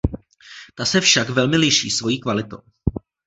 Ta 0.75 0.85
se 0.85 1.01
však 1.01 1.29
velmi 1.29 1.57
liší 1.57 1.89
svojí 1.91 2.19
kvalitou. 2.19 2.59